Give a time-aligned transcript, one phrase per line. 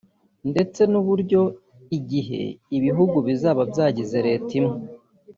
[0.51, 1.41] ndetse n’uburyo
[1.97, 2.41] igihe
[2.77, 4.77] ibihugu bizaba byagize Leta imwe